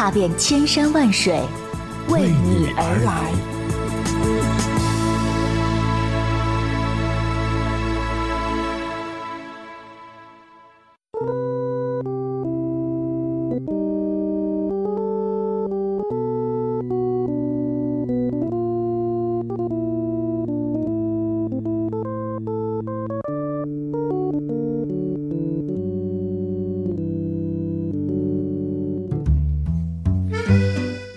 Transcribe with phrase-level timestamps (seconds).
[0.00, 1.38] 踏遍千山万水，
[2.08, 3.59] 为你而来。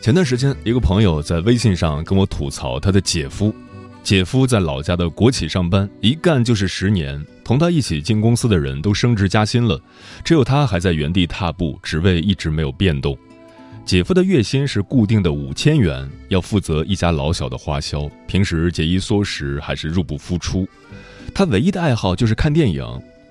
[0.04, 3.56] 前段时间，一个朋友在微信上跟我吐槽他的姐夫。
[4.04, 9.82] 姐夫在老家的国企上班，一干就是十年，同他一起进公司的人都升职加薪了，
[10.22, 13.18] 只有他还在原地踏步，职位一直没有变动。
[13.86, 20.68] 姐夫的月薪是固定的五千元，要负责一家老小的花销，平时节衣缩食还是入不敷出。
[21.34, 22.86] 他唯一的爱好就是看电影，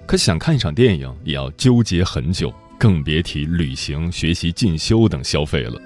[0.07, 5.79] 可想看一场电影也要纠结很久，更别提旅行、学习进修等消费了。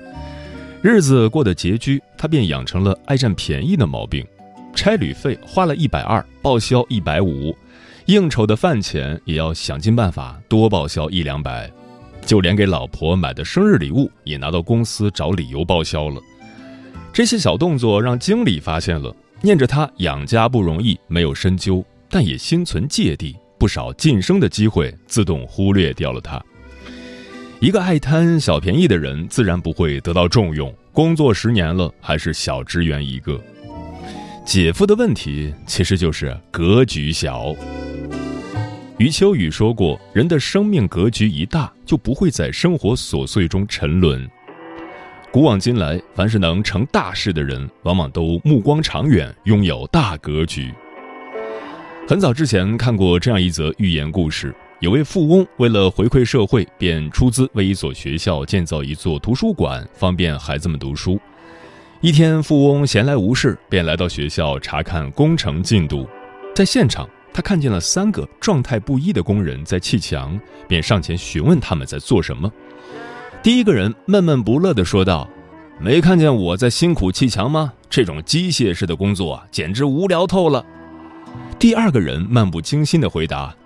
[0.87, 4.25] 日子过得拮据，他便养成了爱占便宜的毛病。
[4.73, 7.53] 差旅费花了一百二，报销一百五；
[8.05, 11.69] 应酬的饭钱也要想尽办法多报销一两百。
[12.25, 16.23] 就连给老婆买的生日礼物，也拿到公司找理由报销了。
[17.12, 26.41] 这些小动作让经理发现了，念着他养家不容易，没有深究，但也心存芥蒂，不少晋升的机会自动忽略掉了他。
[27.59, 30.73] 一个爱贪小便宜的人，自然不会得到重用。
[30.93, 33.41] 工作十年了，还是小职员一个。
[34.45, 37.55] 姐夫的问题其实就是格局小。
[38.98, 44.29] 余秋雨说过：“人的生命格局一大，就不会在生活琐碎中沉沦。”
[45.33, 50.70] 古往今来，凡是能成大事的人，往往都目光长远，拥有大格局。
[52.07, 54.55] 很早之前看过这样一则寓言故事。
[54.81, 61.19] 有位富翁为了回馈社会，便出资为一所学校建造一座图书馆，方便孩子们读书。
[62.03, 66.07] 一天，富翁闲来无事，便来到学校查看工程进度。
[66.55, 70.39] 在现场，他看见了三个状态不一的工人在砌墙，
[70.69, 72.53] 便上前询问他们在做什么。
[73.42, 75.27] 第一个人闷闷不乐地说道
[75.81, 77.73] ：“没看见我在辛苦砌墙吗？
[77.89, 80.63] 这种机械式的工作啊简直无聊透了。”
[81.59, 83.57] 第二个人漫不经心地回答。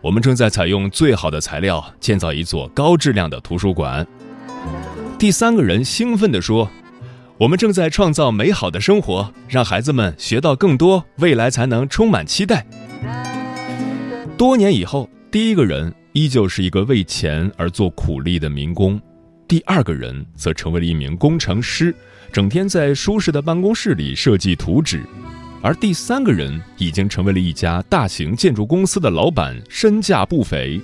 [0.00, 4.06] 我们正在采用最好的材料建造一座高质量的图书馆。
[5.18, 6.70] 第三个人兴奋地说
[7.36, 12.64] ：“我们正在创造美好的生活，让孩子们学到更多，未来才能充满期待。”
[14.38, 19.00] 多年以后，第一个人依旧是一个为钱而做苦力的民工，
[19.48, 21.92] 第二个人则成为了一名工程师，
[22.32, 25.02] 整天在舒适的办公室里设计图纸。
[25.60, 30.80] 而第三个人已经成为了一家大型建筑公司的老板，身价不菲。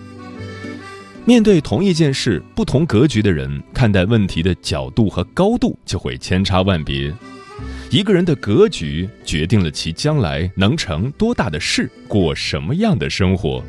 [1.25, 7.13] 面对同一件事，不同格局的人看待问题的角度和高度就会千差万别。
[7.91, 13.65] 一个人的格局决定了其将来能成多大的事，过什么样的生活。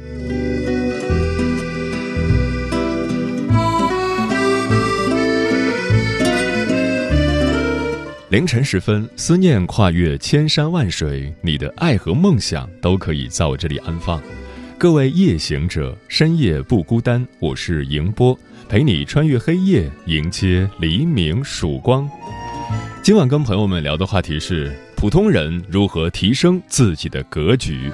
[8.36, 14.22] 凌晨时分，思念跨越千山万水，你的爱和梦想都可以在我这里安放。
[14.78, 18.38] 各位夜行者，深夜不孤单，我是迎波，
[18.68, 22.10] 陪你穿越黑夜，迎接黎明曙光。
[23.02, 27.90] 今晚跟朋友们聊的话题是：普通人如何提升自己的格局？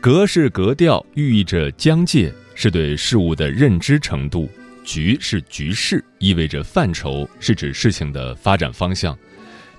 [0.00, 4.50] 格是格调，寓意着疆界，是对事物的认知程度。
[4.86, 9.18] 局是局势，意味着范畴，是指事情的发展方向。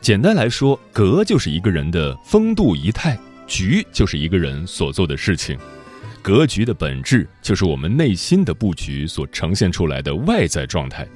[0.01, 3.17] 简单来说，格就是一个人的风度仪态，
[3.47, 5.57] 局就是一个人所做的事情。
[6.21, 11.07] 格局的本质就是我们内心的布局所呈现出来的外在状态。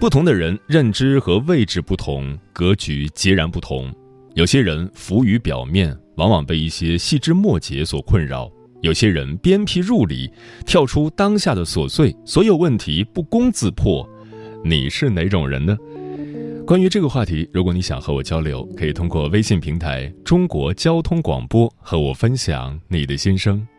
[0.00, 3.94] 不同的人认知和位置不同，格局截然不同。
[4.34, 8.50] 有些人浮于表面，往往被一些细枝末节所困扰。
[8.84, 10.30] 有些人鞭辟入里，
[10.66, 14.06] 跳出当下的琐碎，所有问题不攻自破。
[14.62, 15.74] 你是哪种人呢？
[16.66, 23.66] 关于这个话题，如果你想和我交流，可以通过微信平台“中国交通广播”和我分享你的心声。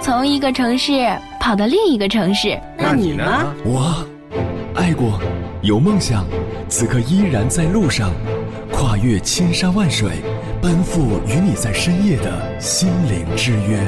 [0.00, 0.92] 从一个城市
[1.40, 2.58] 跑到另一个城市。
[2.78, 3.24] 那你呢？
[3.64, 4.06] 我
[4.74, 5.20] 爱过，
[5.62, 6.24] 有梦想，
[6.68, 8.12] 此刻依然在路上，
[8.72, 10.10] 跨越千山万水，
[10.62, 13.80] 奔赴与你在深夜的心灵之约。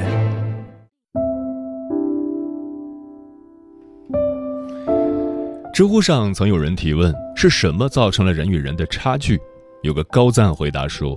[5.72, 9.38] 知乎上曾有人提问：是什么造成了人与人的差距？
[9.82, 11.16] 有个高赞回答说：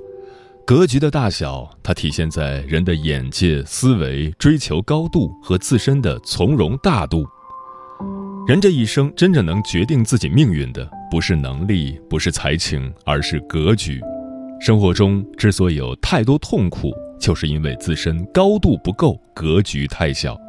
[0.73, 7.25] 格局的大小，它体现在人的眼界、思维、追求高度和自身的从容大度。
[8.47, 13.99] 人这一生真正能决定自己命运的，不是能力，不是才情，而是格局。
[14.61, 20.39] 生活中之所以有太多痛苦，就是因为自身高度不够，格局太小。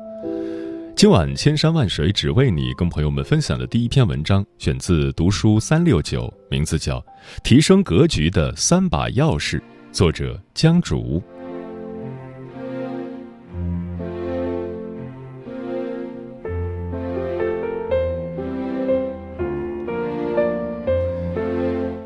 [0.94, 7.00] 今晚千山万水只为你，跟朋友们分享的第一篇文章，选自读书三六九，名字叫
[7.42, 9.58] 《提升格局的三把钥匙》，
[9.92, 11.22] 作者江竹。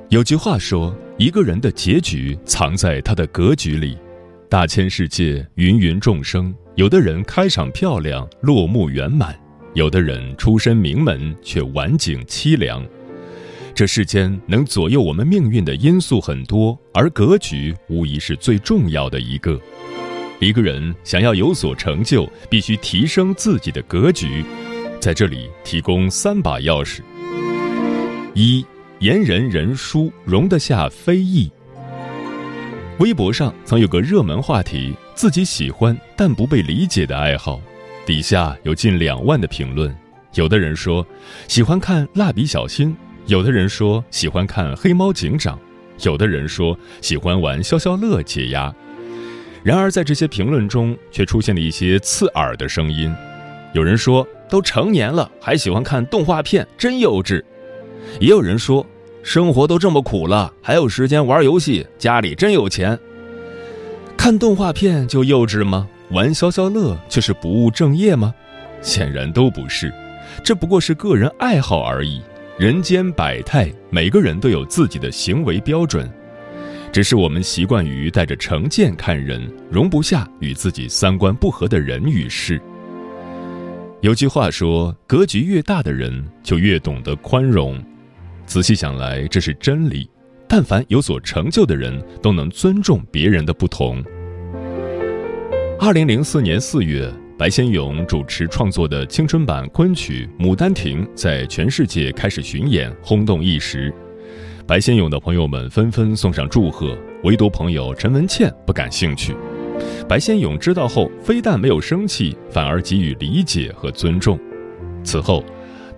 [0.08, 3.96] 有句话说，一个人的结局藏在他的格局里。
[4.48, 9.32] 大千世界，芸芸众生，有的人开场漂亮，落幕圆满；
[9.74, 12.84] 有的人出身名门，却晚景凄凉。
[13.76, 19.60] 这世间能左右我们命运的因素很多，而格局无疑是最重要的一个。
[20.40, 24.42] 一个人想要有所成就，必须提升自己的格局。
[24.98, 27.02] 在这里提供三把钥匙：
[28.32, 28.64] 一、
[29.00, 31.52] 言人人书，容得下非议。
[32.98, 37.60] 微博上曾有个热门话题：自己喜欢但不被理解的爱好，
[38.06, 39.94] 底下有近两万的评论。
[40.32, 41.06] 有的人说
[41.46, 42.96] 喜欢看蜡笔小新，
[43.26, 45.58] 有的人说喜欢看黑猫警长，
[46.02, 48.72] 有的人说喜欢玩消消乐解压。
[49.64, 53.12] 然而在这些评论中，却出现了一些刺耳的声音。
[53.72, 57.42] 有人说都成年了还喜欢看动画片，真幼稚。
[58.20, 58.86] 也有人说。
[59.24, 62.96] 生活都这么苦了，还有时间玩游戏，家里真有钱。
[64.16, 65.88] 看动画片就幼稚吗？
[66.12, 68.32] 玩消消乐却是不务正业吗？
[68.82, 69.92] 显然都不是，
[70.44, 72.22] 这不过是个人爱好而已。
[72.58, 76.10] 人间百态，每个人都有自己的行为标准，
[76.90, 82.58] 只是我们习惯于带着成见看人，容不下与自己三观不合的人与事。
[84.00, 87.78] 有句话说，格局越大的人，就越懂得宽容。
[88.46, 90.08] 仔细想来，这是真理。
[90.48, 94.02] 但凡有所成就的人，都能尊重别人的不同。
[95.78, 103.92] 二零零四年四月，白先勇主持创作的青春版昆曲《牡丹亭》在全世界开始巡演，轰动一时。
[104.66, 109.36] 白先勇的朋友们纷纷送上祝贺，唯独朋友陈文茜不感兴趣。
[110.08, 114.38] 白先勇知道后，非但没有生气，反而给予理解和尊重。
[115.04, 115.44] 此后。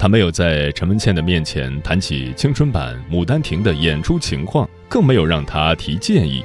[0.01, 6.45] 他没有在陈文茜的面前谈起青春版《牡丹亭》的演出情况，更没有让她提建议，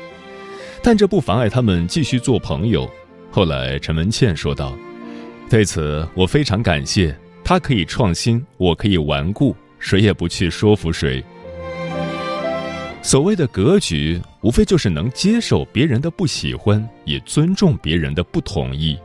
[0.81, 2.89] 但这不妨碍他们继续做朋友。
[3.29, 4.75] 后来，陈文茜说道
[5.53, 7.15] ：“对此，我非常感谢。
[7.43, 11.23] 他可以创新，我可以顽固，谁也不去说服谁。
[13.03, 18.97] 所谓的格局，无非就是能接受别人的不喜欢，也尊重别人的不同意。”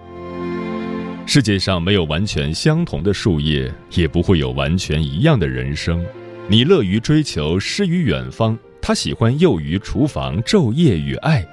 [1.28, 6.02] 世界上没有完全相同的树叶，也不会有完全一样的人生。
[6.49, 11.47] 你乐于追求诗与远方，他喜欢囿于厨房昼夜与爱。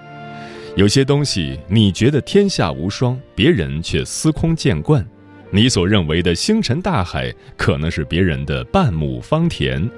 [0.76, 5.06] 有些东西你觉得天下无双，别人却司空见惯。
[5.50, 9.90] 你所认为的星辰大海，可能是别人的半亩方田。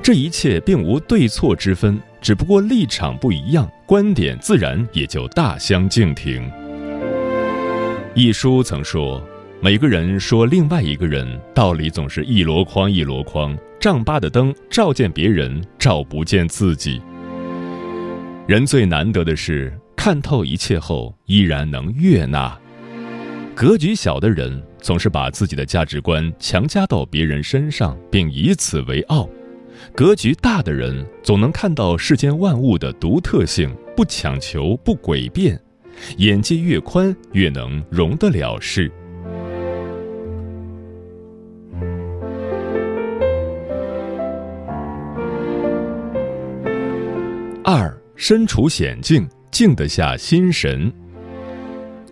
[0.00, 6.48] 这一切并无对错之分，只不过立场不一样，观点自然也就大相径庭。
[8.14, 9.20] 一书曾说
[9.60, 17.02] ：“每个人说另外一个人道理，总是一箩筐一箩筐，丈八的灯照见别人，照不见自己。
[18.46, 19.76] 人最难得的是
[20.08, 22.58] 看透一切后依然能悦纳。
[23.54, 29.28] 格局小的人总是把自己的价值观强加到别人身上并以此为傲。
[29.94, 35.60] 格局大的人总能看到世间万物的独特性不强求不诡辩。
[36.16, 38.90] 眼界越宽越能容得了事。
[47.62, 49.28] 二身处险境。
[49.50, 50.92] 静得下心神。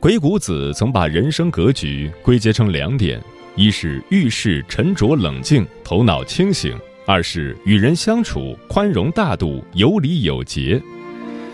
[0.00, 3.20] 鬼谷子曾把人生格局归结成两点：
[3.56, 6.76] 一是遇事沉着冷静，头脑清醒；
[7.06, 10.80] 二是与人相处宽容大度，有礼有节。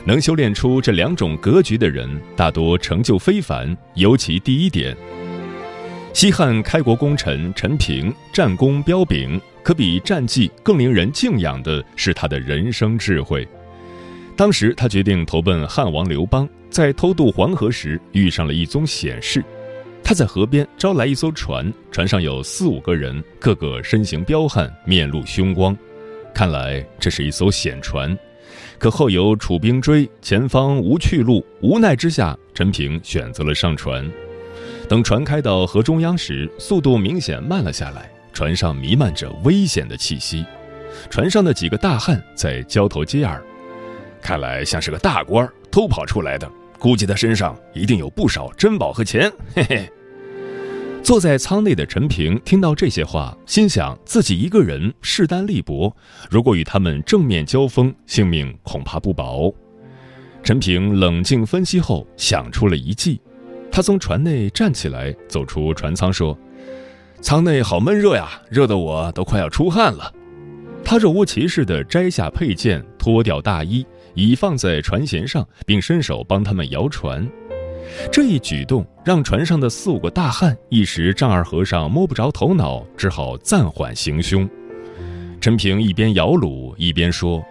[0.05, 3.75] 能修炼出这两种格局的人，大多成就非凡。
[3.95, 4.97] 尤其第一点，
[6.12, 13.47] 西汉开国功臣陈平战功彪炳，可比战绩更令人敬仰的是他的人生智慧。
[14.37, 19.45] 当时他决定投奔汉王刘邦，在偷渡黄河时遇上了一宗险事。
[20.03, 25.77] 他在河边招来一艘船，船上有四五个人，个个身形彪悍，面露凶光，
[26.35, 28.17] 看来这是一艘险船。
[28.79, 34.11] 可后有楚兵追，前方无去路，无奈之下，陈平选择了上船。
[34.89, 40.45] 等船开到河中央时，速度明显慢了下来，船上弥漫着危险的气息。
[41.09, 43.41] 船上的几个大汉在交头接耳，
[44.23, 46.49] 看来像是个大官偷跑出来的，
[46.79, 49.31] 估计他身上一定有不少珍宝和钱。
[49.55, 49.93] 嘿嘿。
[51.02, 55.93] 坐在舱内的陈平听到这些话，心想自己一个人势单力薄，
[56.31, 59.52] 如果与他们正面交锋，性命恐怕不保。
[60.45, 63.21] 陈平冷静分析后，想出了一计。
[63.71, 66.38] 他从船内站起来，走出船舱，说
[67.21, 70.12] ：“舱内好闷热呀，热得我都快要出汗了。”
[70.85, 77.28] 他若无其事地摘下佩剑，脱掉大衣，已放在船舷上，并伸手帮他们摇船。
[78.11, 84.49] 这一举动让船上的四五个大汉一时丈二和尚摸不着头脑，只好暂缓行凶。
[85.40, 87.45] 陈平一边摇橹一边说：“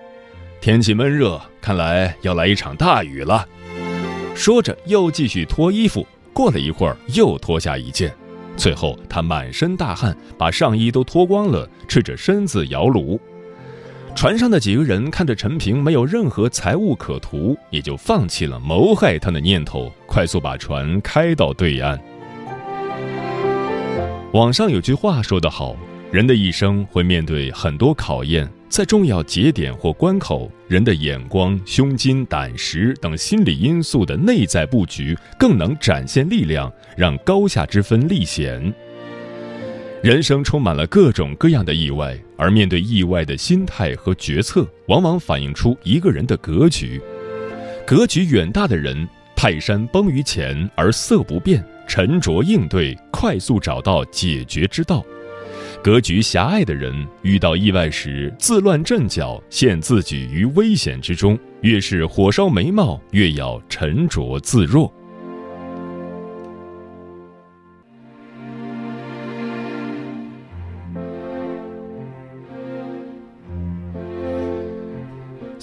[0.61, 3.45] 天气闷热，看来要来一场大雨了。”
[4.33, 6.07] 说着又继续脱衣服。
[6.33, 8.09] 过了一会儿，又脱下一件，
[8.55, 13.19] 最后他满身大汗，把上衣都脱光了，赤着身子摇橹。
[14.15, 21.99] 船上的几个人看着陈平没有任何财物可图，也就放弃了谋害他的念头，快速把船开到对岸。
[24.33, 25.75] 网上有句话说得好：
[26.11, 38.71] 人的一生会面对很多考验，在重要节点或关口，人的眼光、胸襟、胆识等心理因素的内在布局，更能展现力量，让高下之分立显。
[40.01, 46.99] 人生充满了各种各样的意外，而面对意外的心态和决策，往往反映出一个人的格局。
[47.85, 55.05] 格局远大的人，泰山崩于前而色不变，沉着应对，快速找到解决之道；
[55.83, 61.37] 格局狭隘的人，遇到意外时自乱阵脚，陷自己于危险之中。
[61.61, 64.91] 越是火烧眉毛，越要沉着自若。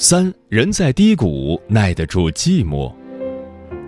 [0.01, 2.95] 三人在低谷耐得住寂寞。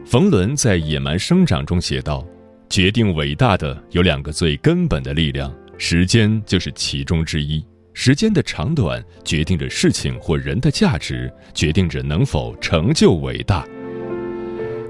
[0.05, 2.27] 冯仑在《野蛮生长》中写道
[2.69, 7.65] ：“决定伟大的有两个最根本的力量，时间就是其中之一。
[7.93, 13.65] 时间的长短决定着事情或人的价值，决定着能否成就伟大。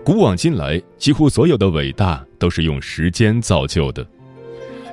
[0.02, 4.02] 古往今来，几乎所有的伟大都是用时间造就的。”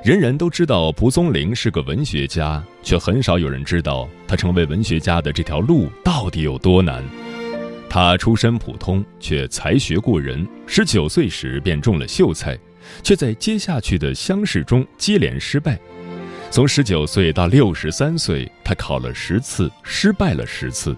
[0.04, 7.02] 人人都知道蒲松龄是个文学家，却很少有人知道他成为文学家的这条路到底有多难。
[7.90, 10.46] 他出身普通，却才学过人。
[10.66, 12.56] 十九岁时便中了秀才，
[13.02, 15.78] 却在接下去的乡试中接连失败。
[16.50, 20.96] 从十九岁到六十三岁，他考了十次，失败了十次。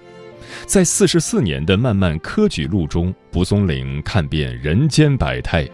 [0.67, 5.67] 在四十四年的漫漫科举路中，蒲松龄看遍人间百态。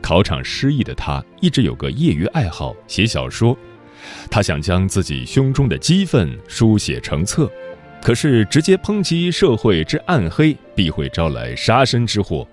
[0.00, 3.56] 考场失意的他，一直有个业余爱好——写小说。
[4.30, 7.50] 他想将自己胸中的激愤书写成册，
[8.02, 12.46] 可是直接抨击社会之暗黑，必会招来杀身之祸。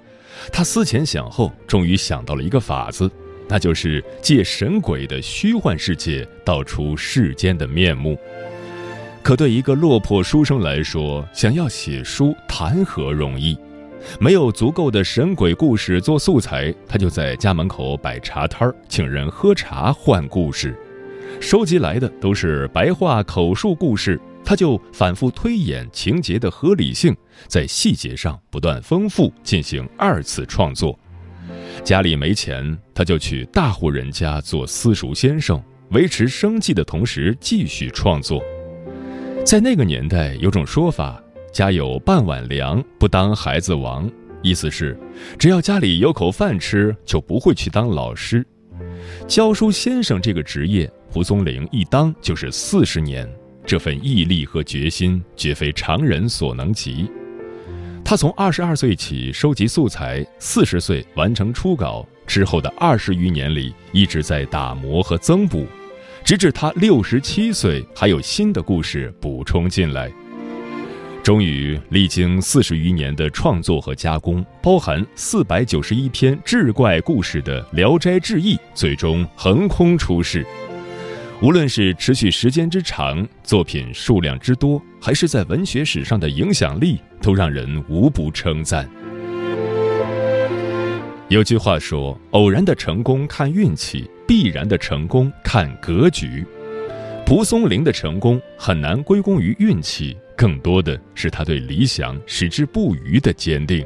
[0.51, 3.09] 他思前想后，终于想到了一个法子，
[3.47, 8.17] 那就是借神鬼的虚幻世界，道出世间的面目。
[9.21, 13.57] 可对一个落魄书生来说，想要写书，谈何容易？
[14.19, 20.77] 没有足够的神鬼故事做素材，他就在家门口摆茶摊儿，请人喝茶换故事。
[21.39, 27.15] 收集来的都是白话口述故事，他就反复推演情节的合理性，
[27.47, 30.97] 在细节上不断丰富，进行二次创作。
[31.83, 38.41] 家里没钱，他就去大户人家做私塾先生，维持生计的同时继续创作。
[39.45, 41.21] 在那个年代，有种说法。
[41.51, 44.09] 家有半碗粮，不当孩子王。
[44.41, 44.97] 意思是，
[45.37, 48.45] 只要家里有口饭吃，就不会去当老师。
[49.27, 53.29] 教书先生这个职业，蒲松龄一当就是四十年，
[53.65, 57.09] 这份毅力和决心绝非常人所能及。
[58.05, 65.67] 他从二十二岁起收集素材，四十岁完成初稿，之后的二十余年里一直在打磨和增补，
[66.23, 70.09] 直至他六十七岁还有新的故事补充进来。
[71.29, 80.43] 终于历经四十余年的创作和加工，包含四百九十一篇志怪故事的《聊斋志异》最终横空出世。
[81.39, 88.89] 无论是持续时间之长、作品数量之多，还是在文学史上的影响力，都让人无不称赞。
[91.27, 96.43] 有句话说：“偶然的成功看运气，必然的成功看格局。”
[97.23, 100.17] 蒲松龄的成功很难归功于运气。
[100.39, 103.85] 更多的是他对理想矢志不渝的坚定。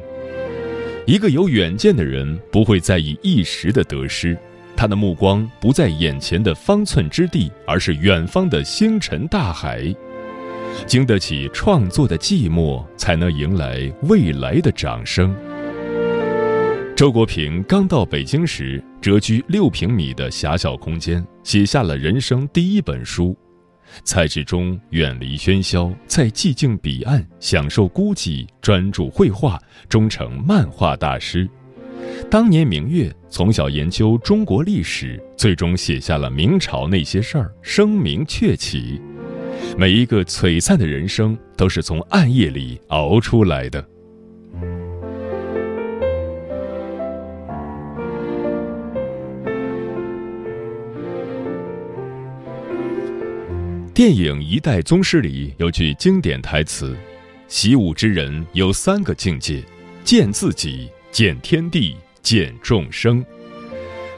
[1.04, 4.38] 一个有远见的人不会在意一时的得失，
[4.76, 9.92] 他的目光不在眼前的方寸之地，而是远方的星辰大海。
[10.86, 15.34] 经得起创作的寂寞，才能迎来未来的掌声。
[16.94, 23.36] 周国平刚到北京时，谪居六平米的狭小空间，写下了人生第一本书。
[24.02, 31.48] 蔡志忠远离喧嚣，在寂静彼岸享受孤寂，专注绘画，终成漫画大师。
[32.30, 39.00] 当年明月从小研究中国历史，最终写下了明朝那些事儿，声名鹊起。
[39.78, 43.84] 每一个璀璨的人生，都是从暗夜里熬出来的。
[53.94, 56.96] 电影《一代宗师》里有句经典台词
[57.46, 59.62] ：“习武之人有三个境界，
[60.02, 63.24] 见自己，见天地，见众生。”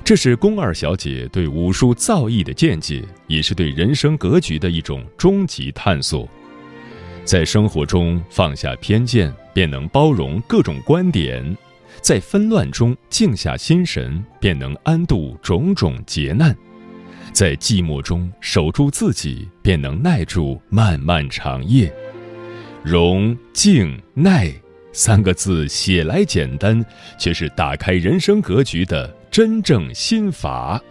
[0.02, 6.26] 这是宫二小姐对武术造诣的见解，也是对人生格局的一种终极探索。
[7.26, 11.54] 在生活中放下偏见，便能包容各种观点；
[12.00, 16.56] 在纷乱中静下心神，便能安度种种劫难。
[17.36, 21.92] 在寂寞中守住自己，便能耐住漫漫长夜。
[22.82, 24.50] 容、静、耐
[24.90, 26.82] 三个字写来简单，
[27.18, 30.82] 却是打开人生格局的真正心法。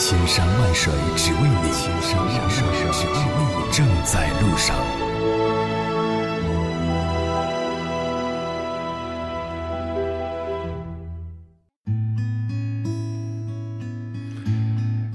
[0.00, 3.12] 千山万水只为你，千山万水只为
[3.66, 4.76] 你，正在路上。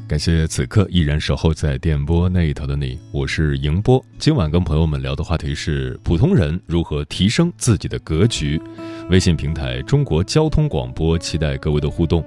[0.05, 4.03] 感谢此刻依然守候在电波那一头的你，我是迎波。
[4.19, 8.61] 今晚跟朋友们聊的话题是普通人如何提升自己的格局。
[9.09, 12.21] 微信平台中国交通广播，期待各位的互动。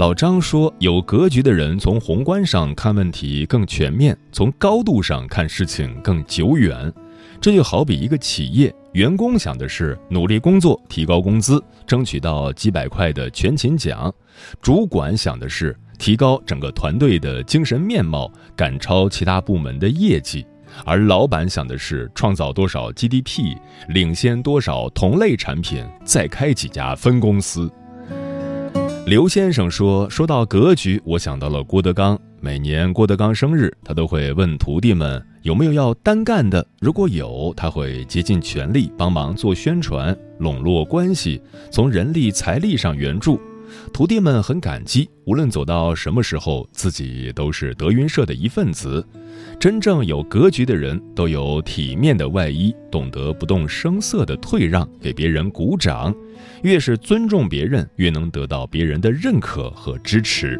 [0.00, 6.90] 老张说，有格局的人从宏观上看问题更全面，从高度上看事情更久远。
[7.38, 14.10] 这就好比一个企业，员工想的是努力工作、提高工资、争取到几百块的全勤奖，
[14.62, 15.76] 主管想的是。
[15.98, 20.46] 提高整个团队的精神面貌，赶超其他部门的业绩，
[20.86, 23.54] 而老板想的是创造多少 GDP，
[23.90, 27.70] 领先多少同类产品，再开几家分公司。
[29.10, 32.16] 刘先生说：“说到格局，我想到了郭德纲。
[32.40, 41.42] 每年郭德纲生日，他都会问徒弟们有没有要单干的，如果有，他会竭尽全力帮忙做宣传，笼络关系，
[41.72, 43.40] 从人力财力上援助。”
[43.92, 49.06] 徒弟们很感激，无论走到什么时候，自己都是德云社的一份子。
[49.58, 56.14] 真正有格局的人，都有体面的外衣，懂得不动声色的退让，给别人鼓掌。
[56.62, 60.58] 越是尊重别人，越能得到别人的认可和支持。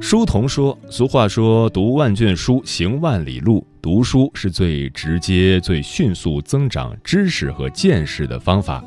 [0.00, 3.66] 书童说：“俗话说，读万卷书，行万里路。
[3.82, 8.82] 读书是最直接、最迅速增长知识和见识的方法。”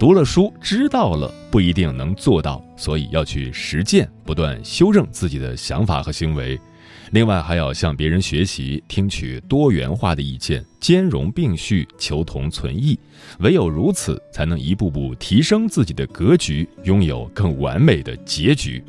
[0.00, 6.58] 读了书，知道了不一定能做到，所以要去实践，不断修正自己的想法和行为。
[7.10, 12.98] 另外，还要向别人学习，听取多元化的意见，兼容并蓄，求同存异。
[13.40, 18.82] 唯有如此，才能一步步提升自己的格局，拥有更完美的结局。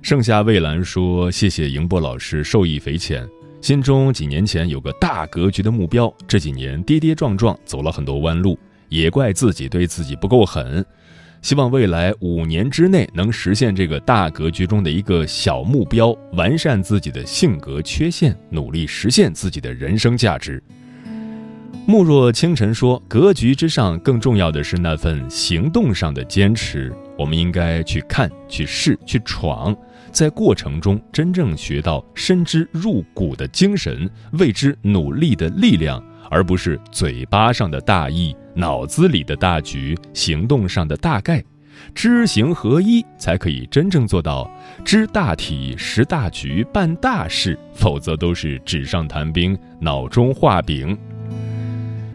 [0.00, 3.28] 盛夏蔚蓝说：“谢谢迎波老师，受益匪浅。
[3.60, 8.56] 心中几年前有个大格局的目标，这几年跌跌撞撞，走了很多弯路，
[8.88, 10.84] 也怪自己对自己不够狠。
[11.40, 20.62] 希望未来五年之内能实现这个大格局中的一个小目标，完善自己的性格缺陷，努力实现自己的人生价值。”
[21.86, 26.92] 慕若清晨说：“格局之上，更重要的是那份行动上的坚持。
[27.16, 29.74] 我们应该去看、去试、去闯。”
[30.12, 41.42] 在过程中，真正学到深知入骨的精神，为之努力的力量，而不是嘴巴上的大意、脑子里的大局、行动上的大概，
[41.94, 44.50] 知行合一，才可以真正做到
[44.84, 47.58] 知大体、识大局、办大事。
[47.74, 50.98] 否则都是纸上谈兵、脑中画饼。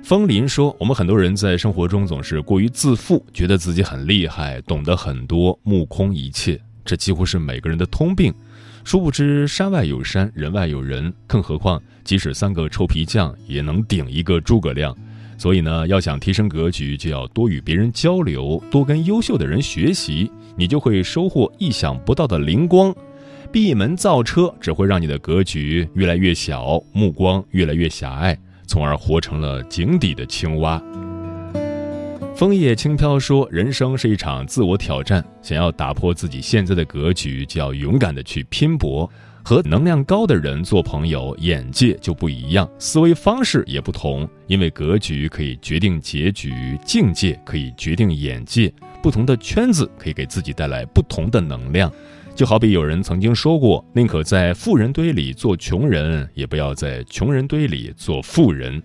[0.03, 8.33] 风林说：“我们很多人在生活中总是过于自负，觉得自己很厉害，懂得很多，目空一切。”这几乎是每个人的通病，
[8.83, 11.11] 殊不知山外有山，人外有人。
[11.25, 14.95] 更何况，即使三个臭皮匠也能顶一个诸葛亮。
[15.37, 22.93] 所以呢，要想提升格局，就要多与别人交流，多跟优秀的人学习，你就会收获意想不到的灵光。
[23.51, 30.81] 闭门造车只会让你的格局越来越小，目光越来越狭隘，从而活成了井底的青蛙。
[32.35, 39.09] 枫叶轻飘说：“人生是一场自我挑战，想要打破自己现在的格局，就要勇敢的去拼搏。
[39.43, 44.27] 和能量高的人做朋友，眼界就不一样，思维方式也不同。
[44.47, 48.73] 因为格局可以决定结局，境界可以决定眼界。
[49.03, 51.91] 不同的圈子可以给自己带来不同的能量。
[52.33, 58.81] 就好比有人曾经说过：宁可在富人堆里做穷人，也不要在穷人堆里做富人。”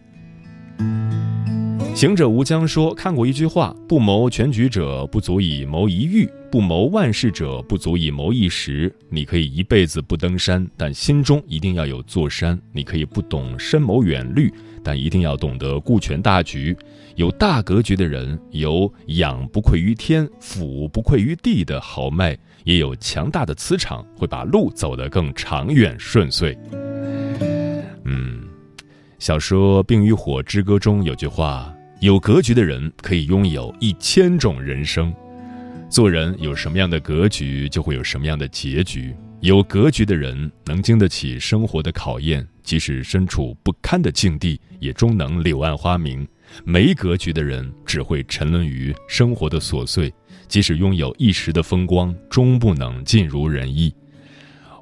[1.99, 8.95] 行者无疆说：“看过一句话，不谋全局者，不足以谋一域；不谋万事者，不足以谋一时。
[9.09, 14.49] 你可以一辈子不登山，但心中一定要有座山；你可以不懂深谋远虑，
[14.85, 16.73] 但一定要懂得顾全大局。
[17.17, 26.57] 有大格局的人，有仰不愧于天，俯不愧于地的豪迈，也有强大的磁场，会把路走得更长远顺遂。”
[28.07, 28.45] 嗯，
[29.19, 31.75] 小说《冰与火之歌》中有句话。
[32.01, 35.13] 有格局的人可以拥有一千种人生。
[35.91, 39.13] 做人有什么样的格局，就会有什么样的结局。
[39.41, 46.27] 有格局的人能经得起生活的考验，即使身处不堪的境地，也终能柳暗花明。
[46.65, 50.13] 没格局的人只会沉沦于生活的琐碎，
[50.47, 53.93] 即使拥有一时的风光，终不能尽如人意。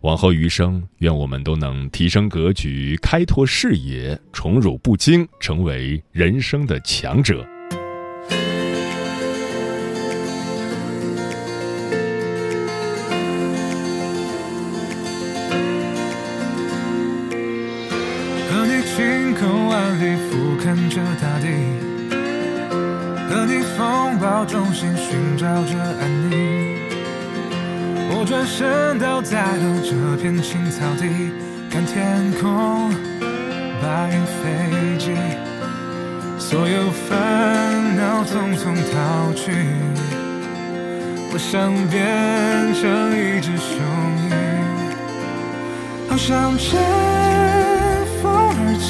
[0.03, 7.47] 往后余生，愿我们都能提升格局，开拓视野，宠辱不惊，成为人生的强者。
[29.29, 29.91] 在了这
[30.23, 31.03] 片青草地，
[31.69, 32.89] 看天空，
[33.83, 35.11] 白云飞机，
[36.39, 39.51] 所有烦恼统统逃去。
[41.33, 43.75] 我想变成一只雄
[44.31, 44.33] 鹰，
[46.09, 46.79] 好想乘
[48.23, 48.25] 风
[48.63, 48.87] 而起，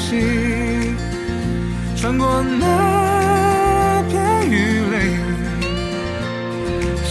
[1.99, 3.06] 穿过那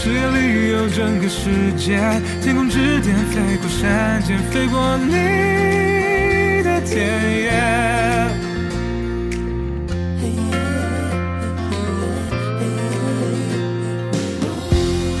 [0.07, 1.99] 视野里有整个世界，
[2.41, 6.95] 天空之巅，飞过山间，飞过你的田
[7.41, 7.51] 野。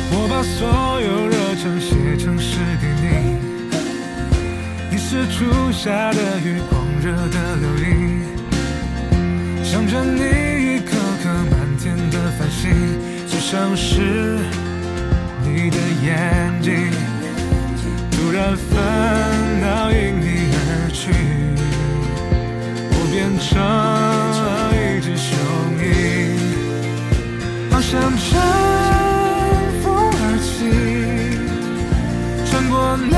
[0.09, 3.35] 我把所有热忱写成诗给你，
[4.89, 8.23] 你是初夏的月光，热的流萤，
[9.65, 10.21] 想着你
[10.75, 12.71] 一颗颗满天的繁星，
[13.27, 14.39] 就像是。
[15.59, 16.91] 你的眼睛，
[18.11, 21.09] 突然烦恼因你而去，
[22.91, 25.33] 我变成了一只雄
[25.81, 25.89] 鹰，
[27.71, 28.29] 好想乘
[29.81, 30.47] 风而起，
[32.45, 33.15] 穿过那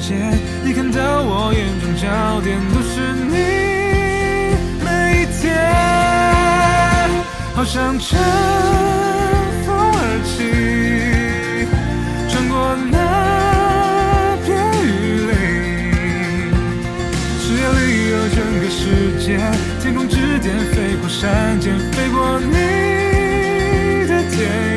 [0.00, 0.14] 界，
[0.64, 3.36] 你看到我眼中焦点都是你。
[4.84, 4.86] 每
[5.22, 5.46] 一天，
[7.54, 8.18] 好想乘
[9.64, 10.28] 风而起，
[12.28, 12.96] 穿过那
[14.44, 14.46] 片
[14.84, 14.86] 雨
[15.30, 15.32] 林，
[17.40, 18.80] 视野里有整个世
[19.18, 19.26] 界，
[19.82, 24.67] 天空之巅飞过山间，飞过你的天。